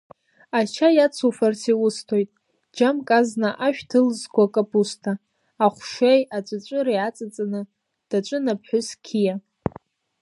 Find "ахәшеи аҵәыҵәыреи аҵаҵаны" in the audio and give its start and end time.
5.65-7.61